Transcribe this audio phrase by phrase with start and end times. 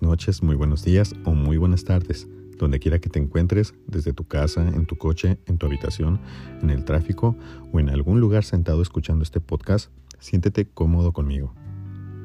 [0.00, 2.26] noches, muy buenos días o muy buenas tardes,
[2.56, 6.20] donde quiera que te encuentres, desde tu casa, en tu coche, en tu habitación,
[6.62, 7.36] en el tráfico
[7.72, 9.90] o en algún lugar sentado escuchando este podcast,
[10.20, 11.52] siéntete cómodo conmigo.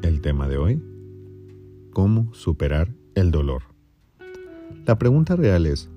[0.04, 0.82] El tema de hoy,
[1.92, 3.64] ¿cómo superar el dolor?
[4.86, 5.90] La pregunta real es,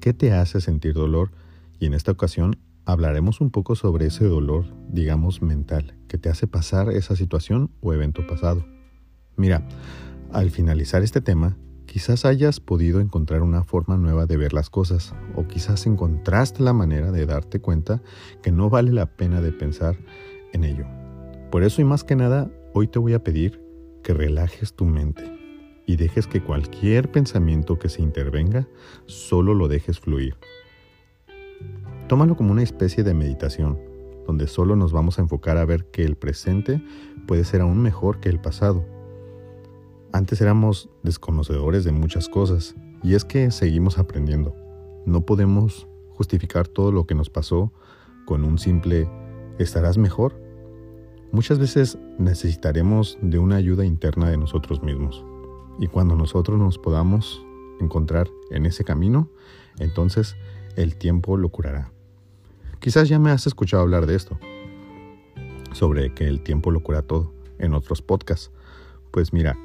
[0.00, 1.30] ¿qué te hace sentir dolor?
[1.78, 6.46] Y en esta ocasión hablaremos un poco sobre ese dolor, digamos, mental, que te hace
[6.46, 8.66] pasar esa situación o evento pasado.
[9.36, 9.62] Mira,
[10.32, 11.56] al finalizar este tema,
[11.86, 16.72] quizás hayas podido encontrar una forma nueva de ver las cosas o quizás encontraste la
[16.72, 18.02] manera de darte cuenta
[18.42, 19.96] que no vale la pena de pensar
[20.52, 20.84] en ello.
[21.50, 23.62] Por eso y más que nada, hoy te voy a pedir
[24.02, 25.24] que relajes tu mente
[25.86, 28.68] y dejes que cualquier pensamiento que se intervenga
[29.06, 30.36] solo lo dejes fluir.
[32.06, 33.78] Tómalo como una especie de meditación,
[34.26, 36.82] donde solo nos vamos a enfocar a ver que el presente
[37.26, 38.84] puede ser aún mejor que el pasado
[40.12, 44.54] antes éramos desconocedores de muchas cosas y es que seguimos aprendiendo.
[45.06, 47.72] No podemos justificar todo lo que nos pasó
[48.26, 49.08] con un simple
[49.58, 50.40] ¿estarás mejor?
[51.32, 55.24] Muchas veces necesitaremos de una ayuda interna de nosotros mismos.
[55.78, 57.44] Y cuando nosotros nos podamos
[57.80, 59.28] encontrar en ese camino,
[59.78, 60.36] entonces
[60.76, 61.92] el tiempo lo curará.
[62.80, 64.38] Quizás ya me has escuchado hablar de esto,
[65.72, 68.50] sobre que el tiempo lo cura todo, en otros podcasts.
[69.10, 69.56] Pues mira,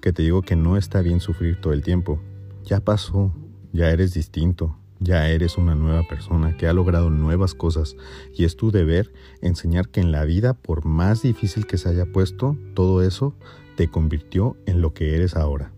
[0.00, 2.20] que te digo que no está bien sufrir todo el tiempo.
[2.64, 3.32] Ya pasó,
[3.72, 7.96] ya eres distinto, ya eres una nueva persona que ha logrado nuevas cosas
[8.34, 12.06] y es tu deber enseñar que en la vida, por más difícil que se haya
[12.06, 13.34] puesto, todo eso
[13.76, 15.72] te convirtió en lo que eres ahora.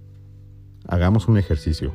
[0.86, 1.94] Hagamos un ejercicio,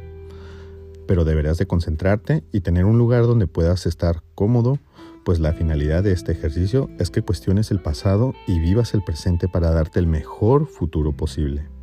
[1.07, 4.79] pero deberás de concentrarte y tener un lugar donde puedas estar cómodo,
[5.23, 9.47] pues la finalidad de este ejercicio es que cuestiones el pasado y vivas el presente
[9.47, 11.74] para darte el mejor futuro posible.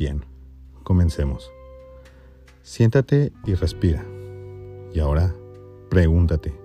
[0.00, 0.24] Bien,
[0.82, 1.52] comencemos.
[2.62, 4.02] Siéntate y respira.
[4.94, 5.34] Y ahora,
[5.90, 6.58] pregúntate,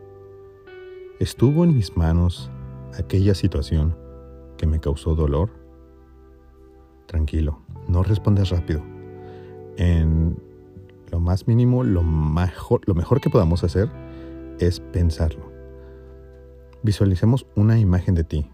[1.19, 2.49] ¿estuvo en mis manos
[2.97, 3.93] aquella situación
[4.55, 5.49] que me causó dolor?
[7.07, 7.59] Tranquilo,
[7.89, 8.81] no respondas rápido.
[9.75, 10.41] En
[11.11, 13.89] lo más mínimo, lo mejor, lo mejor que podamos hacer
[14.59, 15.51] es pensarlo.
[16.83, 18.49] Visualicemos una imagen de ti,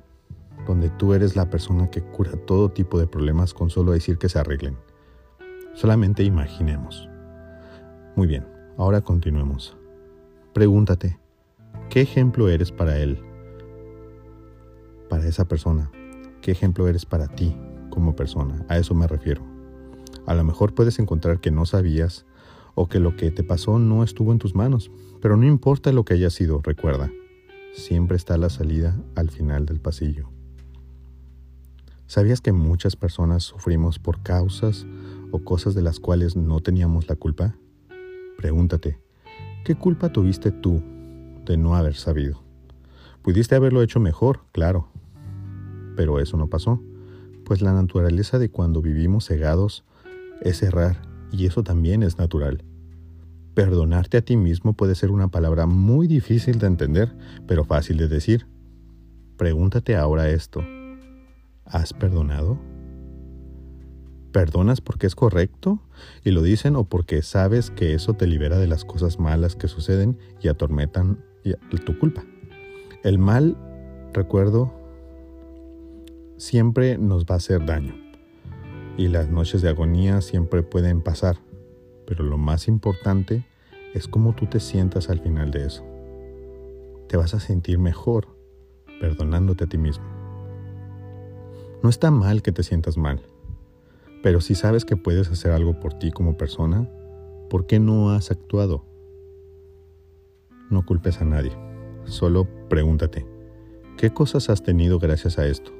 [0.71, 4.29] donde tú eres la persona que cura todo tipo de problemas con solo decir que
[4.29, 4.77] se arreglen.
[5.73, 7.09] Solamente imaginemos.
[8.15, 9.75] Muy bien, ahora continuemos.
[10.53, 11.19] Pregúntate,
[11.89, 13.21] ¿qué ejemplo eres para él?
[15.09, 15.91] Para esa persona.
[16.41, 17.53] ¿Qué ejemplo eres para ti
[17.89, 18.65] como persona?
[18.69, 19.43] A eso me refiero.
[20.25, 22.25] A lo mejor puedes encontrar que no sabías
[22.75, 24.89] o que lo que te pasó no estuvo en tus manos,
[25.21, 27.11] pero no importa lo que haya sido, recuerda,
[27.73, 30.29] siempre está la salida al final del pasillo.
[32.11, 34.85] ¿Sabías que muchas personas sufrimos por causas
[35.31, 37.55] o cosas de las cuales no teníamos la culpa?
[38.37, 38.99] Pregúntate,
[39.63, 40.83] ¿qué culpa tuviste tú
[41.45, 42.43] de no haber sabido?
[43.21, 44.89] Pudiste haberlo hecho mejor, claro,
[45.95, 46.83] pero eso no pasó,
[47.45, 49.85] pues la naturaleza de cuando vivimos cegados
[50.41, 51.01] es errar
[51.31, 52.65] y eso también es natural.
[53.53, 57.15] Perdonarte a ti mismo puede ser una palabra muy difícil de entender,
[57.47, 58.47] pero fácil de decir.
[59.37, 60.61] Pregúntate ahora esto.
[61.71, 62.59] ¿Has perdonado?
[64.33, 65.79] ¿Perdonas porque es correcto
[66.23, 69.69] y lo dicen o porque sabes que eso te libera de las cosas malas que
[69.69, 71.23] suceden y atormentan
[71.85, 72.25] tu culpa?
[73.03, 73.57] El mal,
[74.13, 74.73] recuerdo,
[76.35, 77.95] siempre nos va a hacer daño
[78.97, 81.37] y las noches de agonía siempre pueden pasar,
[82.05, 83.45] pero lo más importante
[83.93, 85.85] es cómo tú te sientas al final de eso.
[87.07, 88.27] Te vas a sentir mejor
[88.99, 90.20] perdonándote a ti mismo.
[91.83, 93.21] No está mal que te sientas mal,
[94.21, 96.87] pero si sabes que puedes hacer algo por ti como persona,
[97.49, 98.85] ¿por qué no has actuado?
[100.69, 101.51] No culpes a nadie,
[102.05, 103.25] solo pregúntate,
[103.97, 105.71] ¿qué cosas has tenido gracias a esto?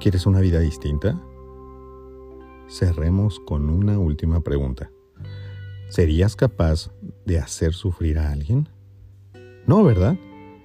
[0.00, 1.20] ¿Quieres una vida distinta?
[2.68, 4.90] Cerremos con una última pregunta.
[5.90, 6.90] ¿Serías capaz
[7.26, 8.68] de hacer sufrir a alguien?
[9.66, 10.16] No, ¿verdad?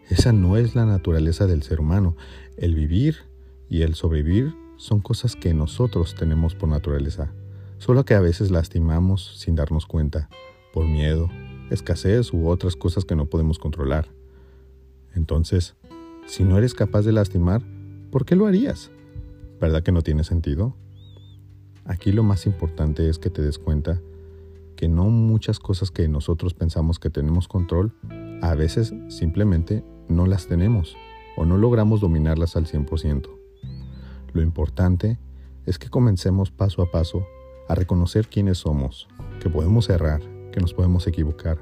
[0.09, 2.15] Esa no es la naturaleza del ser humano.
[2.57, 3.17] El vivir
[3.69, 7.31] y el sobrevivir son cosas que nosotros tenemos por naturaleza,
[7.77, 10.29] solo que a veces lastimamos sin darnos cuenta,
[10.73, 11.29] por miedo,
[11.71, 14.09] escasez u otras cosas que no podemos controlar.
[15.13, 15.75] Entonces,
[16.25, 17.61] si no eres capaz de lastimar,
[18.11, 18.91] ¿por qué lo harías?
[19.59, 20.75] ¿Verdad que no tiene sentido?
[21.85, 24.01] Aquí lo más importante es que te des cuenta
[24.75, 27.93] que no muchas cosas que nosotros pensamos que tenemos control,
[28.41, 30.97] a veces simplemente no las tenemos
[31.37, 33.44] o no logramos dominarlas al 100%.
[34.35, 35.17] Lo importante
[35.65, 37.25] es que comencemos paso a paso
[37.69, 39.07] a reconocer quiénes somos,
[39.39, 40.19] que podemos errar,
[40.51, 41.57] que nos podemos equivocar,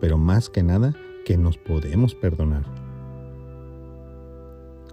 [0.00, 2.64] pero más que nada que nos podemos perdonar.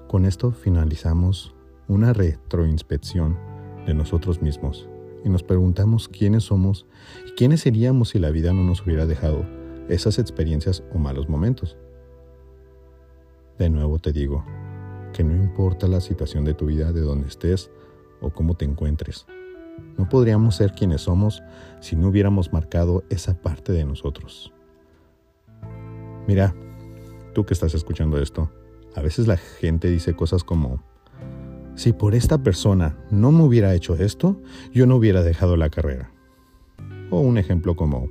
[0.08, 1.54] Con esto finalizamos
[1.88, 3.38] una retroinspección
[3.86, 4.90] de nosotros mismos
[5.24, 6.88] y nos preguntamos quiénes somos
[7.28, 9.46] y quiénes seríamos si la vida no nos hubiera dejado
[9.88, 11.78] esas experiencias o malos momentos.
[13.60, 14.44] De nuevo te digo
[15.20, 17.70] que no importa la situación de tu vida, de donde estés
[18.22, 19.28] o cómo te encuentres,
[19.98, 21.44] no podríamos ser quienes somos
[21.82, 24.54] si no hubiéramos marcado esa parte de nosotros.
[26.26, 26.56] Mira,
[27.34, 28.50] tú que estás escuchando esto,
[28.96, 30.82] a veces la gente dice cosas como,
[31.76, 36.14] si por esta persona no me hubiera hecho esto, yo no hubiera dejado la carrera.
[37.10, 38.08] O un ejemplo como,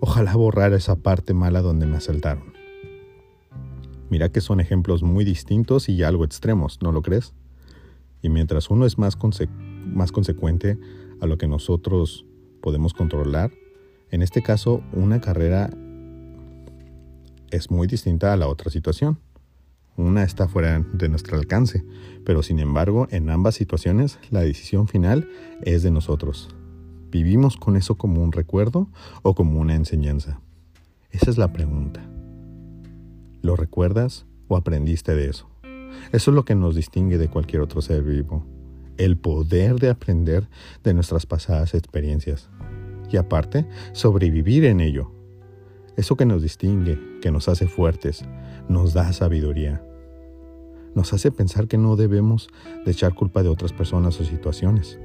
[0.00, 2.55] ojalá borrar esa parte mala donde me asaltaron.
[4.08, 7.34] Mira que son ejemplos muy distintos y algo extremos, ¿no lo crees?
[8.22, 9.18] Y mientras uno es más,
[9.84, 10.78] más consecuente
[11.20, 12.24] a lo que nosotros
[12.60, 13.52] podemos controlar,
[14.10, 15.70] en este caso una carrera
[17.50, 19.18] es muy distinta a la otra situación.
[19.96, 21.84] Una está fuera de nuestro alcance,
[22.24, 25.28] pero sin embargo en ambas situaciones la decisión final
[25.62, 26.54] es de nosotros.
[27.10, 28.88] ¿Vivimos con eso como un recuerdo
[29.22, 30.40] o como una enseñanza?
[31.10, 32.15] Esa es la pregunta.
[33.46, 35.48] ¿Lo recuerdas o aprendiste de eso?
[36.10, 38.44] Eso es lo que nos distingue de cualquier otro ser vivo.
[38.96, 40.48] El poder de aprender
[40.82, 42.48] de nuestras pasadas experiencias.
[43.08, 45.12] Y aparte, sobrevivir en ello.
[45.96, 48.24] Eso que nos distingue, que nos hace fuertes,
[48.68, 49.80] nos da sabiduría.
[50.96, 52.48] Nos hace pensar que no debemos
[52.84, 54.98] de echar culpa de otras personas o situaciones.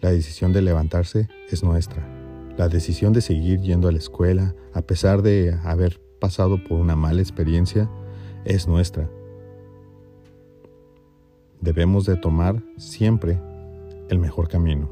[0.00, 2.17] La decisión de levantarse es nuestra.
[2.58, 6.96] La decisión de seguir yendo a la escuela, a pesar de haber pasado por una
[6.96, 7.88] mala experiencia,
[8.44, 9.08] es nuestra.
[11.60, 13.40] Debemos de tomar siempre
[14.08, 14.90] el mejor camino.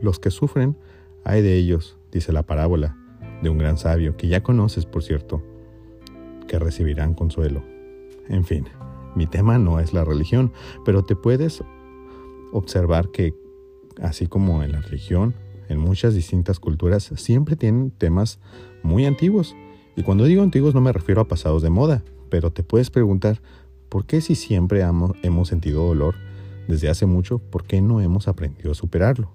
[0.00, 0.76] Los que sufren,
[1.24, 2.96] hay de ellos, dice la parábola
[3.42, 5.42] de un gran sabio, que ya conoces, por cierto,
[6.46, 7.64] que recibirán consuelo.
[8.28, 8.68] En fin,
[9.16, 10.52] mi tema no es la religión,
[10.84, 11.64] pero te puedes
[12.52, 13.34] observar que,
[14.00, 15.34] así como en la religión,
[15.68, 18.38] en muchas distintas culturas, siempre tienen temas
[18.82, 19.54] muy antiguos.
[19.96, 23.40] Y cuando digo antiguos no me refiero a pasados de moda, pero te puedes preguntar,
[23.88, 24.84] ¿por qué si siempre
[25.22, 26.14] hemos sentido dolor
[26.68, 29.32] desde hace mucho, por qué no hemos aprendido a superarlo?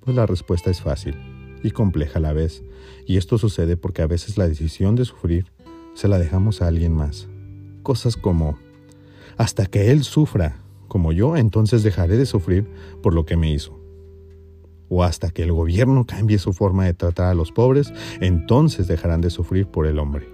[0.00, 1.16] Pues la respuesta es fácil
[1.62, 2.62] y compleja a la vez,
[3.06, 5.46] y esto sucede porque a veces la decisión de sufrir
[5.94, 7.28] se la dejamos a alguien más.
[7.82, 8.58] Cosas como,
[9.36, 10.56] hasta que él sufra
[10.88, 12.68] como yo, entonces dejaré de sufrir
[13.02, 13.79] por lo que me hizo.
[14.90, 19.22] O hasta que el gobierno cambie su forma de tratar a los pobres, entonces dejarán
[19.22, 20.28] de sufrir por el hombre.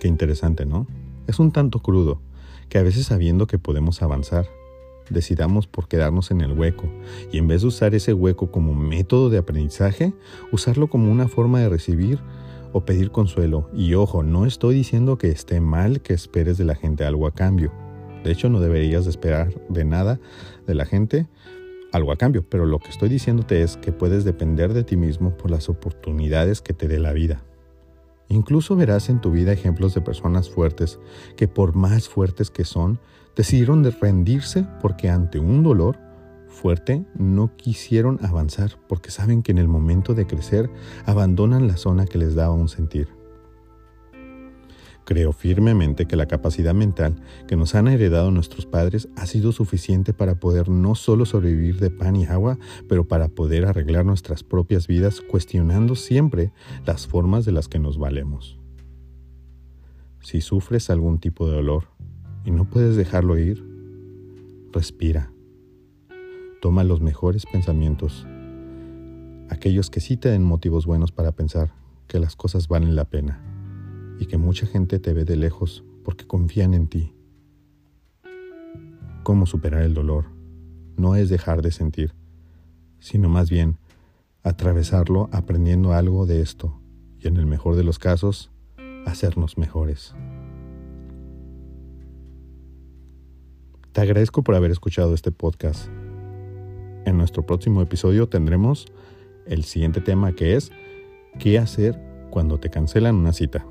[0.00, 0.88] Qué interesante, ¿no?
[1.28, 2.20] Es un tanto crudo,
[2.68, 4.46] que a veces sabiendo que podemos avanzar,
[5.10, 6.88] decidamos por quedarnos en el hueco
[7.30, 10.14] y en vez de usar ese hueco como método de aprendizaje,
[10.52, 12.20] usarlo como una forma de recibir
[12.72, 13.68] o pedir consuelo.
[13.74, 17.34] Y ojo, no estoy diciendo que esté mal que esperes de la gente algo a
[17.34, 17.72] cambio.
[18.24, 20.20] De hecho, no deberías de esperar de nada
[20.66, 21.26] de la gente
[21.92, 25.36] algo a cambio, pero lo que estoy diciéndote es que puedes depender de ti mismo
[25.36, 27.42] por las oportunidades que te dé la vida.
[28.28, 31.00] Incluso verás en tu vida ejemplos de personas fuertes
[31.36, 33.00] que por más fuertes que son,
[33.36, 35.98] decidieron de rendirse porque ante un dolor
[36.48, 40.70] fuerte no quisieron avanzar porque saben que en el momento de crecer
[41.06, 43.19] abandonan la zona que les daba un sentir.
[45.10, 47.16] Creo firmemente que la capacidad mental
[47.48, 51.90] que nos han heredado nuestros padres ha sido suficiente para poder no solo sobrevivir de
[51.90, 56.52] pan y agua, pero para poder arreglar nuestras propias vidas cuestionando siempre
[56.86, 58.60] las formas de las que nos valemos.
[60.20, 61.88] Si sufres algún tipo de dolor,
[62.44, 63.64] y no puedes dejarlo ir,
[64.72, 65.32] respira.
[66.62, 68.28] Toma los mejores pensamientos,
[69.48, 71.74] aquellos que sí te den motivos buenos para pensar
[72.06, 73.49] que las cosas valen la pena
[74.20, 77.14] y que mucha gente te ve de lejos porque confían en ti.
[79.24, 80.26] Cómo superar el dolor
[80.96, 82.14] no es dejar de sentir,
[82.98, 83.78] sino más bien
[84.42, 86.78] atravesarlo aprendiendo algo de esto
[87.18, 88.50] y en el mejor de los casos,
[89.06, 90.14] hacernos mejores.
[93.92, 95.88] Te agradezco por haber escuchado este podcast.
[97.06, 98.86] En nuestro próximo episodio tendremos
[99.46, 100.70] el siguiente tema que es
[101.38, 101.98] ¿qué hacer
[102.30, 103.64] cuando te cancelan una cita?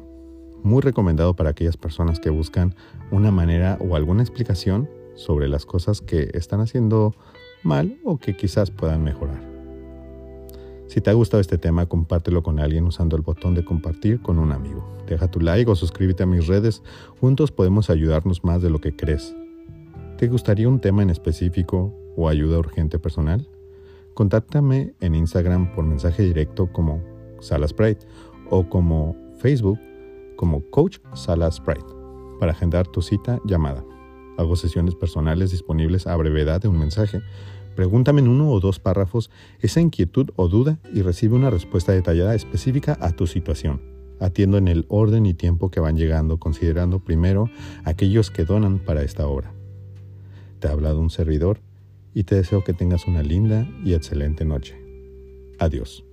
[0.63, 2.75] Muy recomendado para aquellas personas que buscan
[3.11, 7.13] una manera o alguna explicación sobre las cosas que están haciendo
[7.63, 9.41] mal o que quizás puedan mejorar.
[10.87, 14.39] Si te ha gustado este tema, compártelo con alguien usando el botón de compartir con
[14.39, 14.83] un amigo.
[15.07, 16.81] Deja tu like o suscríbete a mis redes.
[17.21, 19.35] Juntos podemos ayudarnos más de lo que crees.
[20.17, 23.47] ¿Te gustaría un tema en específico o ayuda urgente personal?
[24.15, 27.03] Contáctame en Instagram por mensaje directo como
[27.39, 28.05] Sala Sprite
[28.49, 29.79] o como Facebook
[30.39, 31.85] como Coach Sala Sprite
[32.39, 33.83] para agendar tu cita llamada.
[34.37, 37.19] Hago sesiones personales disponibles a brevedad de un mensaje.
[37.75, 39.29] Pregúntame en uno o dos párrafos
[39.59, 43.81] esa inquietud o duda y recibe una respuesta detallada específica a tu situación.
[44.21, 47.49] Atiendo en el orden y tiempo que van llegando, considerando primero
[47.83, 49.51] aquellos que donan para esta obra.
[50.59, 51.59] Te ha hablado un servidor
[52.13, 54.77] y te deseo que tengas una linda y excelente noche.
[55.59, 56.08] Adiós.